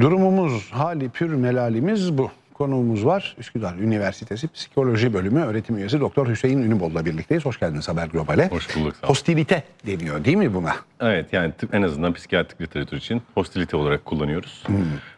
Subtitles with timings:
[0.00, 2.30] Durumumuz, hali pür melalimiz bu.
[2.54, 3.36] Konuğumuz var.
[3.38, 7.44] Üsküdar Üniversitesi Psikoloji Bölümü öğretim üyesi Doktor Hüseyin Ünübol'la birlikteyiz.
[7.44, 8.48] Hoş geldiniz Haber Global'e.
[8.48, 8.96] Hoş bulduk.
[8.96, 9.06] Sağ.
[9.08, 10.76] Hostilite deniyor değil mi buna?
[11.00, 14.64] Evet yani tıp en azından psikiyatrik literatür için hostilite olarak kullanıyoruz.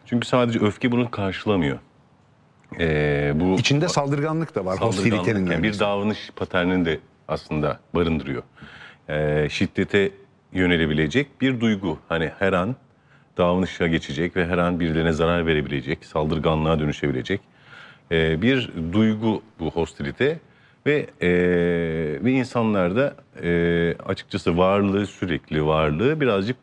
[0.05, 1.77] Çünkü sadece öfke bunu karşılamıyor.
[2.79, 5.51] Ee, bu İçinde saldırganlık da var saldırganlık, hostilitenin.
[5.51, 8.43] yani bir davranış paternini de aslında barındırıyor.
[9.09, 10.11] Ee, şiddete
[10.53, 11.99] yönelebilecek bir duygu.
[12.09, 12.75] Hani her an
[13.39, 17.41] davranışa geçecek ve her an birilerine zarar verebilecek, saldırganlığa dönüşebilecek
[18.11, 20.39] ee, bir duygu bu hostilite.
[20.85, 21.29] Ve e,
[22.23, 26.57] ve insanlarda e, açıkçası varlığı sürekli varlığı birazcık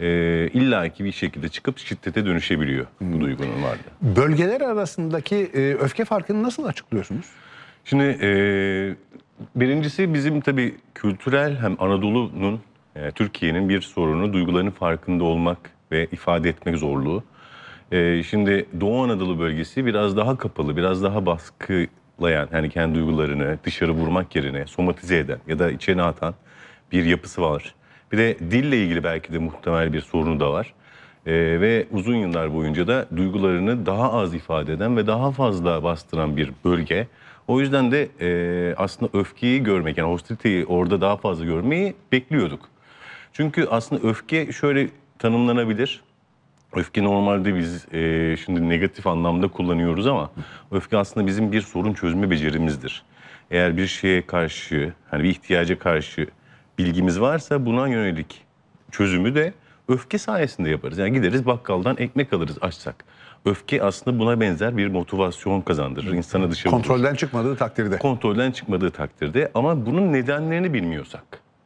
[0.00, 0.06] e,
[0.52, 4.16] illaki bir şekilde çıkıp şiddete dönüşebiliyor bu duygunun varlığı.
[4.16, 7.26] Bölgeler arasındaki e, öfke farkını nasıl açıklıyorsunuz?
[7.84, 8.28] Şimdi e,
[9.56, 12.60] birincisi bizim tabii kültürel hem Anadolu'nun,
[12.96, 17.22] e, Türkiye'nin bir sorunu duygularının farkında olmak ve ifade etmek zorluğu.
[17.92, 23.92] E, şimdi Doğu Anadolu bölgesi biraz daha kapalı, biraz daha baskılayan, yani kendi duygularını dışarı
[23.92, 26.34] vurmak yerine somatize eden ya da içine atan
[26.92, 27.74] bir yapısı var.
[28.12, 30.74] Bir de dille ilgili belki de muhtemel bir sorunu da var.
[31.26, 36.36] Ee, ve uzun yıllar boyunca da duygularını daha az ifade eden ve daha fazla bastıran
[36.36, 37.06] bir bölge.
[37.48, 42.68] O yüzden de e, aslında öfkeyi görmek yani hostiliteyi orada daha fazla görmeyi bekliyorduk.
[43.32, 46.02] Çünkü aslında öfke şöyle tanımlanabilir.
[46.76, 50.30] Öfke normalde biz e, şimdi negatif anlamda kullanıyoruz ama
[50.70, 53.02] öfke aslında bizim bir sorun çözme becerimizdir.
[53.50, 56.26] Eğer bir şeye karşı, hani bir ihtiyaca karşı
[56.78, 58.44] bilgimiz varsa buna yönelik
[58.90, 59.54] çözümü de
[59.88, 60.98] öfke sayesinde yaparız.
[60.98, 63.04] Yani gideriz bakkaldan ekmek alırız açsak.
[63.44, 66.12] Öfke aslında buna benzer bir motivasyon kazandırır.
[66.12, 67.98] İnsana dışa vurur Kontrolden çıkmadığı takdirde.
[67.98, 71.24] kontrolden çıkmadığı takdirde ama bunun nedenlerini bilmiyorsak,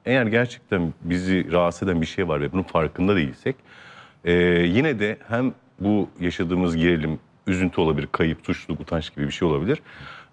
[0.09, 3.57] eğer gerçekten bizi rahatsız eden bir şey var ve bunun farkında değilsek,
[4.25, 4.33] e,
[4.67, 9.83] yine de hem bu yaşadığımız gerilim, üzüntü olabilir, kayıp, suçluluk, utanç gibi bir şey olabilir.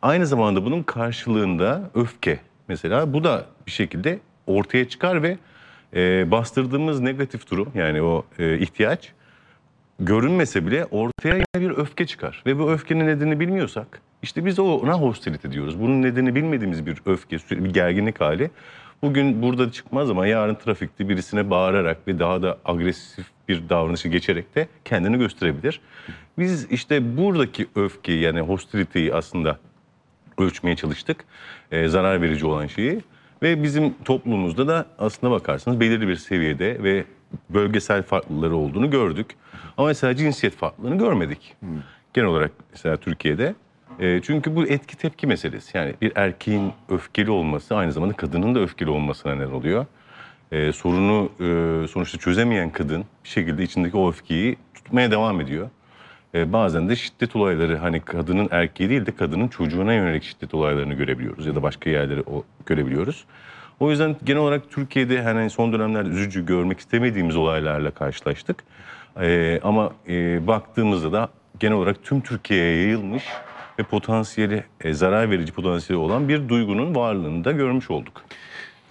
[0.01, 5.37] Aynı zamanda bunun karşılığında öfke mesela bu da bir şekilde ortaya çıkar ve
[5.95, 9.11] e, bastırdığımız negatif durum yani o e, ihtiyaç
[9.99, 12.43] görünmese bile ortaya bir öfke çıkar.
[12.45, 15.81] Ve bu öfkenin nedenini bilmiyorsak işte biz ona hostilite diyoruz.
[15.81, 18.51] Bunun nedeni bilmediğimiz bir öfke, bir gerginlik hali.
[19.05, 24.55] Bugün burada çıkmaz ama yarın trafikte birisine bağırarak ve daha da agresif bir davranışı geçerek
[24.55, 25.81] de kendini gösterebilir.
[26.37, 29.59] Biz işte buradaki öfkeyi yani hostiliteyi aslında
[30.37, 31.25] ölçmeye çalıştık.
[31.71, 33.01] Ee, zarar verici olan şeyi.
[33.41, 37.03] Ve bizim toplumumuzda da aslına bakarsanız belirli bir seviyede ve
[37.49, 39.27] bölgesel farklılıkları olduğunu gördük.
[39.77, 41.55] Ama mesela cinsiyet farklılığını görmedik.
[42.13, 43.55] Genel olarak mesela Türkiye'de.
[43.99, 45.77] E, çünkü bu etki tepki meselesi.
[45.77, 49.85] Yani bir erkeğin öfkeli olması aynı zamanda kadının da öfkeli olmasına neden oluyor.
[50.51, 55.69] E, sorunu e, sonuçta çözemeyen kadın bir şekilde içindeki o öfkeyi tutmaya devam ediyor.
[56.35, 60.93] E, bazen de şiddet olayları hani kadının erkeği değil de kadının çocuğuna yönelik şiddet olaylarını
[60.93, 63.25] görebiliyoruz ya da başka yerleri o görebiliyoruz.
[63.79, 68.63] O yüzden genel olarak Türkiye'de hani son dönemlerde üzücü görmek istemediğimiz olaylarla karşılaştık.
[69.21, 71.29] E, ama e, baktığımızda da
[71.59, 73.23] genel olarak tüm Türkiye'ye yayılmış
[73.79, 78.21] ve potansiyeli e, zarar verici potansiyeli olan bir duygunun varlığını da görmüş olduk.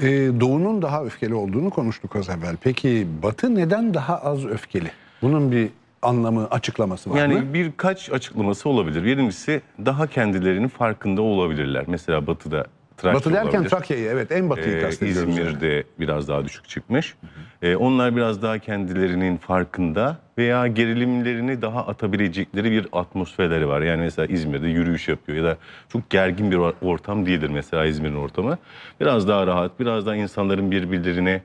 [0.01, 0.07] Ee,
[0.41, 2.57] Doğu'nun daha öfkeli olduğunu konuştuk az evvel.
[2.63, 4.91] Peki Batı neden daha az öfkeli?
[5.23, 5.69] Bunun bir
[6.03, 7.55] anlamı, açıklaması var Yani mı?
[7.55, 9.05] birkaç açıklaması olabilir.
[9.05, 11.85] Birincisi daha kendilerinin farkında olabilirler.
[11.87, 12.65] Mesela Batı'da
[12.97, 13.71] Trakya Batı derken olabilir.
[13.71, 15.37] Trakya'yı evet en batıyı Ee, kastediyoruz.
[15.39, 15.49] yani.
[15.49, 17.15] İzmir'de biraz daha düşük çıkmış.
[17.63, 23.81] Ee, onlar biraz daha kendilerinin farkında veya gerilimlerini daha atabilecekleri bir atmosferleri var.
[23.83, 25.57] Yani mesela İzmir'de yürüyüş yapıyor ya da
[25.89, 28.59] çok gergin bir or- ortam değildir mesela İzmir'in ortamı.
[29.01, 31.43] Biraz daha rahat, biraz daha insanların birbirlerine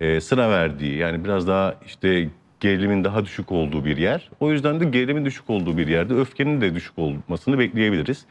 [0.00, 2.28] e, sıra verdiği yani biraz daha işte
[2.62, 4.30] gerilimin daha düşük olduğu bir yer.
[4.40, 8.26] O yüzden de gerilimin düşük olduğu bir yerde öfkenin de düşük olmasını bekleyebiliriz.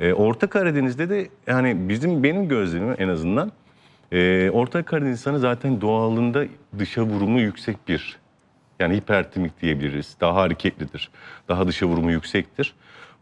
[0.00, 3.52] Ee, Orta Karadeniz'de de yani bizim benim gözlemim en azından
[4.12, 6.44] e, Orta Karadeniz insanı zaten doğalında
[6.78, 8.16] dışa vurumu yüksek bir
[8.80, 10.16] yani hipertimik diyebiliriz.
[10.20, 11.10] Daha hareketlidir.
[11.48, 12.74] Daha dışa vurumu yüksektir.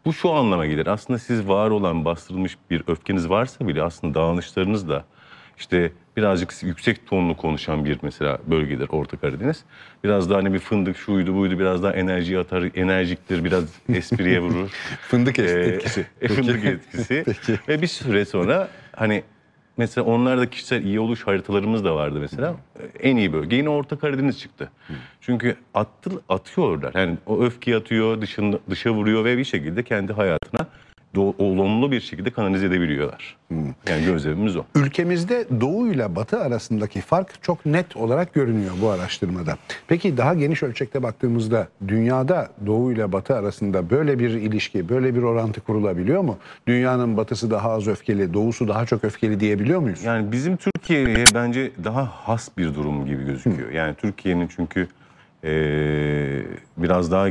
[0.05, 0.87] Bu şu anlama gelir.
[0.87, 5.03] Aslında siz var olan bastırılmış bir öfkeniz varsa bile aslında davranışlarınız da
[5.59, 9.63] işte birazcık yüksek tonlu konuşan bir mesela bölgedir Orta Karadeniz.
[10.03, 14.69] Biraz daha hani bir fındık şuydu buydu biraz daha enerji atar, enerjiktir, biraz espriye vurur.
[15.07, 16.05] Fındık Ee, etkisi.
[16.21, 17.23] e, fındık etkisi.
[17.25, 17.59] Peki.
[17.67, 19.23] Ve bir süre sonra hani
[19.77, 22.55] mesela onlarda kişisel iyi oluş haritalarımız da vardı mesela.
[22.99, 24.71] En iyi bölge yine Orta Karadeniz çıktı.
[25.21, 26.91] Çünkü attı, atıyorlar.
[26.95, 30.67] Yani o öfkeyi atıyor, dışında, dışa vuruyor ve bir şekilde kendi hayatına
[31.21, 33.37] olumlu bir şekilde kanalize edebiliyorlar.
[33.89, 34.63] Yani gözlemimiz o.
[34.75, 39.57] Ülkemizde Doğu ile Batı arasındaki fark çok net olarak görünüyor bu araştırmada.
[39.87, 45.23] Peki daha geniş ölçekte baktığımızda dünyada Doğu ile Batı arasında böyle bir ilişki, böyle bir
[45.23, 46.37] orantı kurulabiliyor mu?
[46.67, 50.03] Dünyanın batısı daha az öfkeli, doğusu daha çok öfkeli diyebiliyor muyuz?
[50.03, 53.71] Yani bizim Türkiye'ye bence daha has bir durum gibi gözüküyor.
[53.71, 54.87] Yani Türkiye'nin çünkü
[55.43, 56.43] eee,
[56.77, 57.27] biraz daha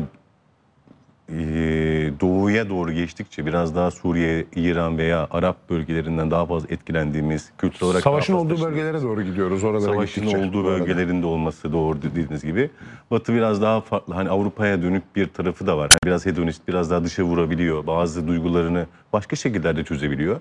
[2.20, 8.02] doğuya doğru geçtikçe biraz daha Suriye, İran veya Arap bölgelerinden daha fazla etkilendiğimiz kültürel olarak
[8.02, 10.46] Savaşın olduğu bölgelere doğru gidiyoruz oralara Savaşın gittikçe.
[10.46, 12.70] olduğu bölgelerinde olması doğru dediğiniz gibi.
[13.10, 14.14] Batı biraz daha farklı.
[14.14, 15.90] Hani Avrupa'ya dönük bir tarafı da var.
[15.90, 17.86] Hani biraz hedonist, biraz daha dışa vurabiliyor.
[17.86, 20.40] Bazı duygularını başka şekillerde çözebiliyor.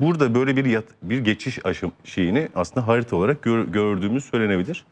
[0.00, 4.84] Burada böyle bir yat, bir geçiş aşım şeyini aslında harita olarak gör- gördüğümüz söylenebilir.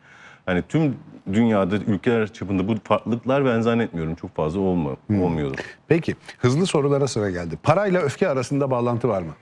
[0.46, 0.96] Hani tüm
[1.32, 5.58] dünyada ülkeler çapında bu farklılıklar ben zannetmiyorum çok fazla olma, olmuyordur.
[5.88, 7.58] Peki hızlı sorulara sıra geldi.
[7.62, 9.32] Parayla öfke arasında bağlantı var mı?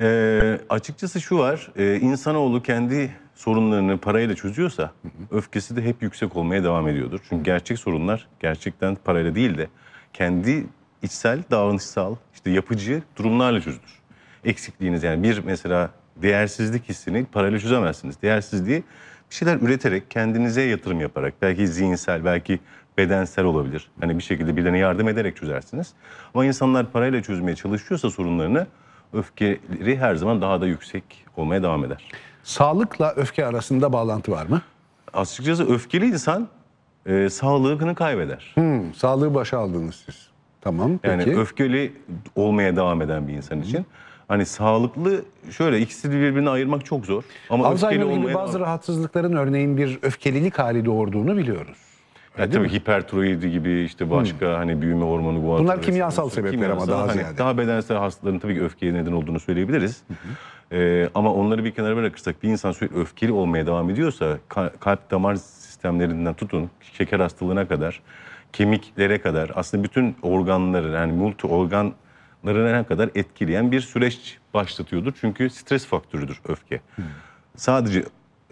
[0.00, 4.92] Ee, açıkçası şu var, e, insanoğlu kendi sorunlarını parayla çözüyorsa
[5.30, 7.20] öfkesi de hep yüksek olmaya devam ediyordur.
[7.28, 9.68] Çünkü gerçek sorunlar gerçekten parayla değil de
[10.12, 10.66] kendi
[11.02, 14.00] içsel, davranışsal, işte yapıcı durumlarla çözülür.
[14.44, 18.22] Eksikliğiniz yani bir mesela değersizlik hissini parayla çözemezsiniz.
[18.22, 18.82] Değersizliği
[19.30, 22.58] bir şeyler üreterek, kendinize yatırım yaparak, belki zihinsel, belki
[22.98, 23.90] bedensel olabilir.
[24.00, 25.92] Hani bir şekilde birilerine yardım ederek çözersiniz.
[26.34, 28.66] Ama insanlar parayla çözmeye çalışıyorsa sorunlarını
[29.12, 31.04] öfkeleri her zaman daha da yüksek
[31.36, 32.08] olmaya devam eder.
[32.42, 34.62] Sağlıkla öfke arasında bağlantı var mı?
[35.12, 36.48] Açıkçası öfkeli insan
[37.06, 38.50] e, sağlığını kaybeder.
[38.54, 40.28] Hmm, sağlığı başa aldınız siz.
[40.60, 41.38] Tamam Yani peki.
[41.38, 41.92] öfkeli
[42.36, 43.86] olmaya devam eden bir insan için.
[44.30, 47.22] Hani sağlıklı şöyle ikisini birbirine ayırmak çok zor.
[47.50, 51.76] Ama öfkeli Alzheimer gibi olmaya bazı rahatsızlıkların örneğin bir öfkelilik hali doğurduğunu biliyoruz.
[52.38, 57.02] Ya tabii hipertiroidi gibi işte başka hani büyüme hormonu bu Bunlar kimyasal sebepler ama daha
[57.02, 57.38] hani ziyade.
[57.38, 60.02] Daha bedensel hastaların tabii ki öfkeye neden olduğunu söyleyebiliriz.
[60.72, 65.10] Ee, ama onları bir kenara bırakırsak bir insan sürekli öfkeli olmaya devam ediyorsa ka- kalp
[65.10, 68.00] damar sistemlerinden tutun şeker hastalığına kadar
[68.52, 71.46] kemiklere kadar aslında bütün organları yani multi
[72.44, 75.12] organlarına kadar etkileyen bir süreç başlatıyordur.
[75.20, 76.80] Çünkü stres faktörüdür öfke.
[77.56, 78.04] Sadece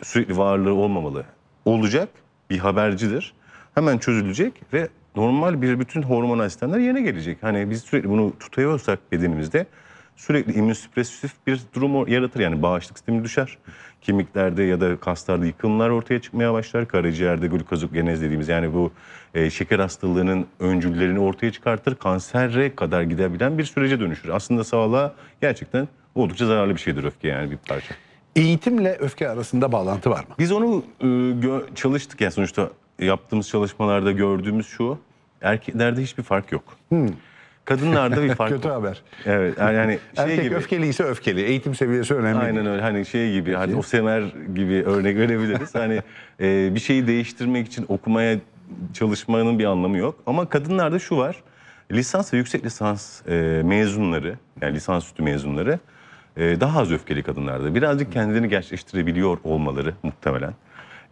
[0.03, 1.25] sürekli varlığı olmamalı.
[1.65, 2.09] Olacak
[2.51, 3.35] bir habercidir.
[3.75, 7.39] Hemen çözülecek ve normal bir bütün hormonal sistemler yerine gelecek.
[7.43, 9.67] Hani biz sürekli bunu tutuyorsak bedenimizde
[10.19, 12.41] sürekli immünsüpresif bir durum yaratır.
[12.41, 13.59] Yani bağışıklık sistemi düşer.
[14.01, 16.89] Kemiklerde ya da kaslarda yıkımlar ortaya çıkmaya başlar.
[16.89, 18.93] Karaciğerde glukozogenez dediğimiz yani bu
[19.35, 21.95] e, şeker hastalığının öncüllerini ortaya çıkartır.
[21.95, 24.29] Kansere kadar gidebilen bir sürece dönüşür.
[24.29, 27.95] Aslında sağlığa gerçekten oldukça zararlı bir şeydir öfke yani bir parça.
[28.37, 30.35] Eğitimle öfke arasında bağlantı var mı?
[30.39, 34.99] Biz onu e, çalıştık yani sonuçta yaptığımız çalışmalarda gördüğümüz şu
[35.41, 36.65] erkeklerde hiçbir fark yok.
[37.69, 38.75] Kadınlarda bir fark Kötü var.
[38.75, 39.03] haber.
[39.27, 40.55] Evet yani hani şey Erkek gibi.
[40.55, 41.41] öfkeliyse öfkeli.
[41.43, 42.39] Eğitim seviyesi önemli.
[42.39, 44.23] Aynen öyle hani şey gibi hadi o semer
[44.55, 45.75] gibi örnek verebiliriz.
[45.75, 46.03] hani
[46.41, 48.39] e, bir şeyi değiştirmek için okumaya
[48.95, 50.15] çalışmanın bir anlamı yok.
[50.27, 51.37] Ama kadınlarda şu var.
[51.93, 55.79] Lisans ve yüksek lisans e, mezunları yani lisansüstü mezunları
[56.37, 57.75] e, daha az öfkeli kadınlarda.
[57.75, 60.53] Birazcık kendilerini gerçekleştirebiliyor olmaları muhtemelen.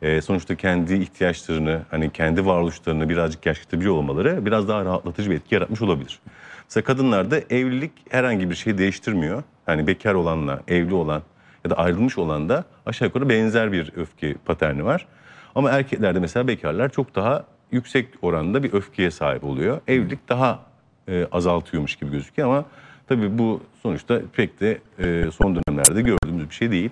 [0.03, 5.55] E, sonuçta kendi ihtiyaçlarını hani kendi varoluşlarını birazcık gerçekleştirebiliyor olmaları biraz daha rahatlatıcı bir etki
[5.55, 6.21] yaratmış olabilir.
[6.65, 9.43] Mesela kadınlarda evlilik herhangi bir şey değiştirmiyor.
[9.67, 11.23] Hani bekar olanla evli olan
[11.65, 15.07] ya da ayrılmış olan da aşağı yukarı benzer bir öfke paterni var.
[15.55, 19.81] Ama erkeklerde mesela bekarlar çok daha yüksek oranda bir öfkeye sahip oluyor.
[19.89, 20.61] Evlilik daha
[21.09, 22.65] e, azaltıyormuş gibi gözüküyor ama
[23.09, 26.91] tabii bu sonuçta pek de e, son dönemlerde gördüğümüz bir şey değil.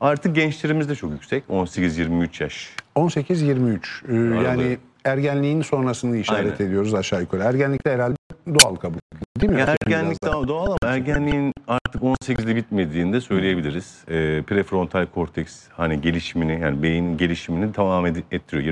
[0.00, 1.44] Artık gençlerimiz de çok yüksek.
[1.50, 2.70] 18-23 yaş.
[2.96, 6.66] 18-23 ee, yani ergenliğin sonrasını işaret Aynen.
[6.70, 7.42] ediyoruz aşağı yukarı.
[7.42, 8.16] Ergenlikte herhalde
[8.54, 8.98] doğal kabul
[9.40, 9.64] değil mi?
[9.82, 13.98] Ergenlik daha- daha doğal ama ergenliğin artık 18'de bitmediğini de söyleyebiliriz.
[14.08, 18.64] E, prefrontal korteks hani gelişimini yani beynin gelişimini devam ed- ettiriyor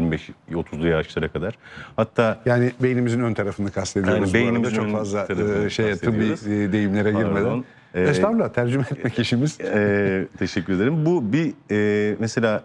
[0.50, 1.58] 25-30'lu yaşlara kadar.
[1.96, 6.28] Hatta Yani beynimizin ön tarafını kastediyoruz Yani beynimizin Çok ön fazla tarafını e, şeye tıbbi
[6.30, 6.68] kastediyoruz.
[6.68, 7.34] e, deyimlere Pardon.
[7.34, 7.64] girmeden.
[7.94, 9.60] Ee, Estağfurullah tercüme etmek işimiz.
[9.60, 11.06] Ee, teşekkür ederim.
[11.06, 12.64] Bu bir e, mesela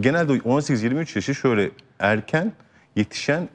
[0.00, 2.52] genelde 18-23 yaşı şöyle erken
[2.96, 3.48] yetişen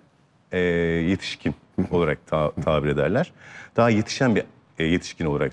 [0.52, 1.56] e, yetişkin
[1.92, 3.32] olarak ta- tabir ederler.
[3.78, 4.44] Daha yetişen bir
[4.80, 5.52] e, yetişkin olarak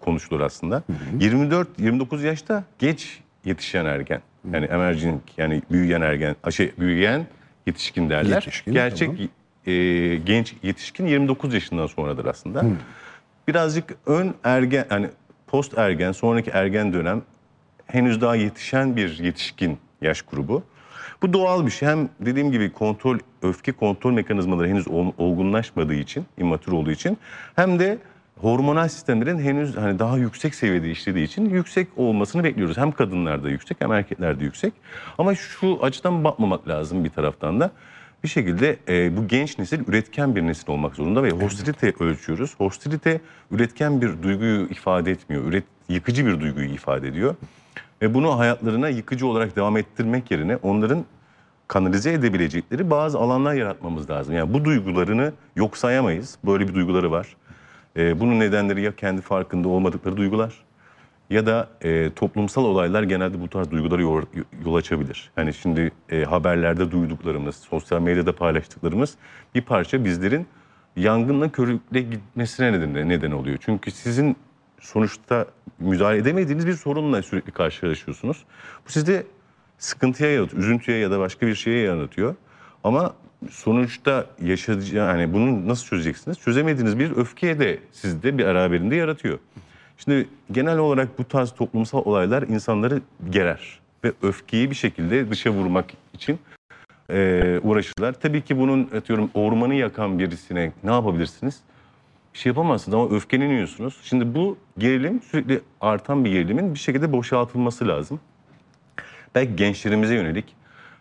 [0.00, 0.82] konuşulur aslında.
[1.18, 4.20] 24-29 yaşta geç yetişen ergen.
[4.52, 7.26] Yani emerging yani büyüyen ergen, şey büyüyen
[7.66, 8.34] yetişkin derler.
[8.34, 9.28] Yetişkin, Gerçek tamam.
[9.66, 12.64] e, genç yetişkin 29 yaşından sonradır aslında.
[13.48, 15.08] Birazcık ön ergen yani
[15.46, 17.22] post ergen sonraki ergen dönem
[17.86, 20.62] henüz daha yetişen bir yetişkin yaş grubu.
[21.22, 21.88] Bu doğal bir şey.
[21.88, 27.18] Hem dediğim gibi kontrol, öfke kontrol mekanizmaları henüz ol- olgunlaşmadığı için, immatür olduğu için
[27.56, 27.98] hem de
[28.40, 32.78] hormonal sistemlerin henüz hani daha yüksek seviyede işlediği için yüksek olmasını bekliyoruz.
[32.78, 34.72] Hem kadınlarda yüksek hem erkeklerde yüksek.
[35.18, 37.70] Ama şu açıdan bakmamak lazım bir taraftan da.
[38.24, 42.54] Bir şekilde e, bu genç nesil üretken bir nesil olmak zorunda ve hostilite ölçüyoruz.
[42.58, 45.44] Hostilite üretken bir duyguyu ifade etmiyor.
[45.44, 47.34] Üret, yıkıcı bir duyguyu ifade ediyor.
[48.02, 51.04] Ve bunu hayatlarına yıkıcı olarak devam ettirmek yerine onların
[51.68, 54.34] kanalize edebilecekleri bazı alanlar yaratmamız lazım.
[54.34, 56.38] Yani bu duygularını yok sayamayız.
[56.44, 57.36] Böyle bir duyguları var.
[57.96, 60.54] Ee, bunun nedenleri ya kendi farkında olmadıkları duygular
[61.32, 64.22] ya da e, toplumsal olaylar genelde bu tarz duyguları yol,
[64.64, 65.30] yol açabilir.
[65.36, 69.14] Yani şimdi e, haberlerde duyduklarımız, sosyal medyada paylaştıklarımız
[69.54, 70.46] bir parça bizlerin
[70.96, 73.58] yangınla körükle gitmesine neden, neden oluyor.
[73.60, 74.36] Çünkü sizin
[74.80, 75.46] sonuçta
[75.78, 78.44] müdahale edemediğiniz bir sorunla sürekli karşılaşıyorsunuz.
[78.86, 79.26] Bu sizde
[79.78, 82.34] sıkıntıya yaratıyor, üzüntüye ya da başka bir şeye yaratıyor.
[82.84, 83.14] Ama
[83.50, 86.38] sonuçta yaşayacağı yani bunu nasıl çözeceksiniz?
[86.38, 89.38] Çözemediğiniz bir öfkeye de sizde bir beraberinde yaratıyor.
[89.98, 95.86] Şimdi genel olarak bu tarz toplumsal olaylar insanları gerer ve öfkeyi bir şekilde dışa vurmak
[96.14, 96.38] için
[97.10, 98.12] e, uğraşırlar.
[98.12, 101.60] Tabii ki bunun atıyorum ormanı yakan birisine ne yapabilirsiniz?
[102.34, 104.00] Bir şey yapamazsınız ama öfkeleniyorsunuz.
[104.02, 108.20] Şimdi bu gerilim sürekli artan bir gerilimin bir şekilde boşaltılması lazım.
[109.34, 110.44] Belki gençlerimize yönelik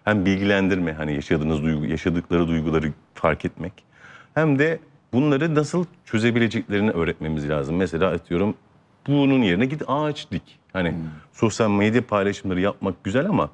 [0.04, 3.74] hem bilgilendirme hani yaşadığınız duygu, yaşadıkları duyguları fark etmek
[4.34, 4.80] hem de
[5.14, 7.76] bunları nasıl çözebileceklerini öğretmemiz lazım.
[7.76, 8.56] Mesela atıyorum
[9.08, 10.60] bunun yerine git ağaç dik.
[10.74, 10.94] Hani
[11.34, 13.50] sosyal medya paylaşımları yapmak güzel ama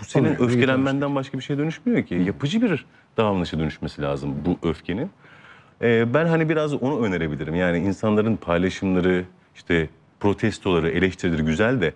[0.00, 2.14] bu senin Tabii, öfkelenmenden başka bir şeye dönüşmüyor ki.
[2.14, 5.10] Yapıcı bir davranışa dönüşmesi lazım bu öfkenin.
[5.82, 7.54] Ee, ben hani biraz onu önerebilirim.
[7.54, 9.88] Yani insanların paylaşımları, işte
[10.20, 11.92] protestoları, eleştirileri güzel de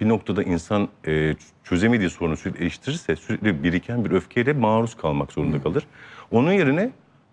[0.00, 1.34] bir noktada insan e,
[1.64, 5.86] çözemediği sorunu sürekli eleştirirse sürekli biriken bir öfkeyle maruz kalmak zorunda kalır.
[6.30, 6.90] Onun yerine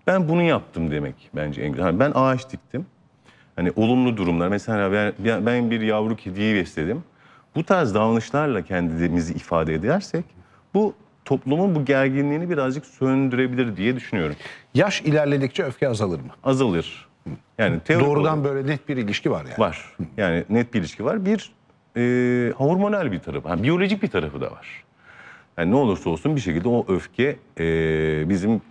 [0.07, 1.85] ben bunu yaptım demek bence en güzel.
[1.85, 2.85] Hani ben ağaç diktim.
[3.55, 4.47] Hani olumlu durumlar.
[4.47, 7.03] Mesela ben, ben bir yavru kediyi besledim.
[7.55, 10.25] Bu tarz davranışlarla kendimizi ifade edersek
[10.73, 10.93] bu
[11.25, 14.35] toplumun bu gerginliğini birazcık söndürebilir diye düşünüyorum.
[14.73, 16.31] Yaş ilerledikçe öfke azalır mı?
[16.43, 17.07] Azalır.
[17.57, 19.59] Yani teorik Doğrudan olarak böyle net bir ilişki var yani.
[19.59, 19.95] var.
[20.17, 21.25] Yani net bir ilişki var.
[21.25, 21.51] Bir
[21.97, 24.83] e, hormonal bir tarafı, yani biyolojik bir tarafı da var.
[25.57, 27.65] Yani ne olursa olsun bir şekilde o öfke e,
[28.29, 28.61] bizim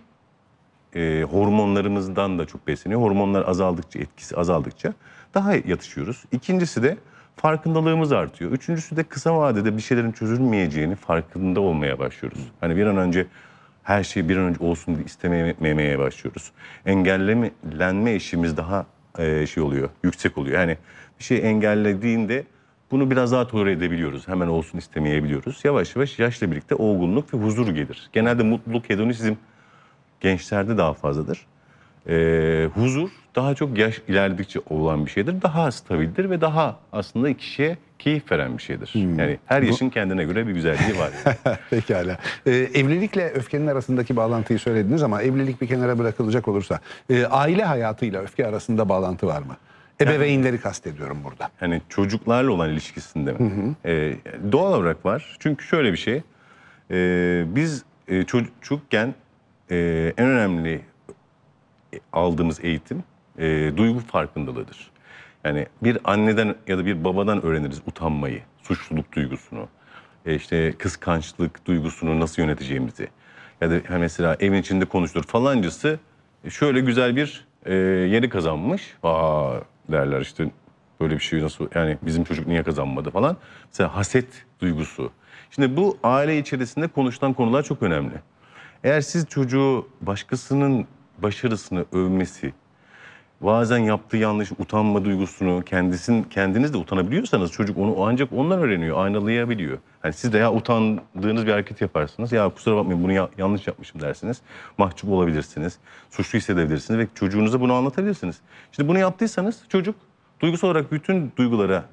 [0.95, 3.01] e, hormonlarımızdan da çok besleniyor.
[3.01, 4.93] Hormonlar azaldıkça, etkisi azaldıkça
[5.33, 6.23] daha yatışıyoruz.
[6.31, 6.97] İkincisi de
[7.35, 8.51] farkındalığımız artıyor.
[8.51, 12.51] Üçüncüsü de kısa vadede bir şeylerin çözülmeyeceğini farkında olmaya başlıyoruz.
[12.59, 13.27] Hani bir an önce
[13.83, 16.51] her şey bir an önce olsun diye istememeye başlıyoruz.
[16.85, 18.85] Engellenme işimiz daha
[19.17, 20.59] e, şey oluyor, yüksek oluyor.
[20.59, 20.77] Yani
[21.19, 22.43] bir şey engellediğinde
[22.91, 24.27] bunu biraz daha tolere edebiliyoruz.
[24.27, 25.65] Hemen olsun istemeyebiliyoruz.
[25.65, 28.09] Yavaş yavaş yaşla birlikte olgunluk ve huzur gelir.
[28.13, 29.33] Genelde mutluluk, hedonizm
[30.23, 31.45] gençlerde daha fazladır.
[32.09, 35.41] Ee, huzur daha çok yaş ilerledikçe olan bir şeydir.
[35.41, 38.91] Daha stabildir ve daha aslında kişiye keyif veren bir şeydir.
[38.95, 41.11] Yani her yaşın kendine göre bir güzelliği var.
[41.25, 41.57] yani.
[41.69, 42.17] Pekala.
[42.45, 48.21] Ee, evlilikle öfkenin arasındaki bağlantıyı söylediniz ama evlilik bir kenara bırakılacak olursa e, aile hayatıyla
[48.21, 49.57] öfke arasında bağlantı var mı?
[50.01, 51.49] Ebeveynleri kastediyorum burada.
[51.59, 53.75] hani çocuklarla olan ilişkisinde mi?
[53.85, 54.13] Ee,
[54.51, 55.37] doğal olarak var.
[55.39, 56.21] Çünkü şöyle bir şey.
[56.91, 59.13] Ee, biz e, çocukken
[59.71, 60.81] e, en önemli
[62.13, 63.03] aldığımız eğitim
[63.37, 64.91] e, duygu farkındalığıdır.
[65.43, 69.67] Yani bir anneden ya da bir babadan öğreniriz utanmayı, suçluluk duygusunu,
[70.25, 73.07] e, işte kıskançlık duygusunu nasıl yöneteceğimizi.
[73.61, 75.99] Ya da hani mesela evin içinde konuşulur falancısı
[76.49, 78.93] şöyle güzel bir e, yeri kazanmış.
[79.03, 79.53] Aa
[79.91, 80.51] derler işte
[80.99, 83.37] böyle bir şey nasıl yani bizim çocuk niye kazanmadı falan.
[83.67, 85.11] Mesela haset duygusu.
[85.51, 88.13] Şimdi bu aile içerisinde konuşulan konular çok önemli.
[88.83, 90.87] Eğer siz çocuğu başkasının
[91.17, 92.53] başarısını övmesi,
[93.41, 99.77] bazen yaptığı yanlış utanma duygusunu kendisin kendiniz de utanabiliyorsanız çocuk onu ancak ondan öğreniyor, aynalayabiliyor.
[100.01, 102.31] Hani siz de ya utandığınız bir hareket yaparsınız.
[102.31, 104.41] Ya kusura bakmayın bunu ya- yanlış yapmışım dersiniz.
[104.77, 105.77] Mahcup olabilirsiniz.
[106.09, 108.39] Suçlu hissedebilirsiniz ve çocuğunuza bunu anlatabilirsiniz.
[108.71, 109.95] Şimdi bunu yaptıysanız çocuk
[110.39, 111.85] duygusal olarak bütün duygulara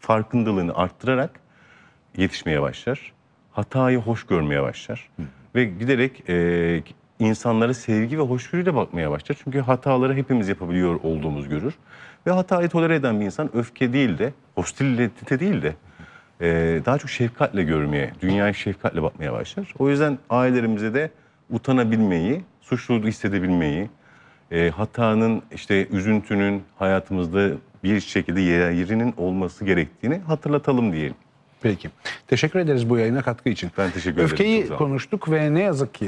[0.00, 1.30] farkındalığını arttırarak
[2.16, 3.12] yetişmeye başlar.
[3.52, 5.08] Hatayı hoş görmeye başlar.
[5.58, 6.82] Ve giderek e,
[7.18, 9.36] insanlara sevgi ve hoşgörüyle bakmaya başlar.
[9.44, 11.74] Çünkü hataları hepimiz yapabiliyor olduğumuz görür.
[12.26, 15.74] Ve hatayı tolere eden bir insan öfke değil de, hostilite değil de
[16.40, 19.74] e, daha çok şefkatle görmeye, dünyaya şefkatle bakmaya başlar.
[19.78, 21.10] O yüzden ailelerimize de
[21.50, 23.90] utanabilmeyi, suçluluğu hissedebilmeyi,
[24.50, 27.50] e, hatanın, işte üzüntünün hayatımızda
[27.84, 31.16] bir şekilde yerinin olması gerektiğini hatırlatalım diyelim.
[31.62, 31.90] Peki.
[32.28, 33.70] Teşekkür ederiz bu yayına katkı için.
[33.78, 34.30] Ben teşekkür ederim.
[34.32, 36.06] Öfkeyi konuştuk ve ne yazık ki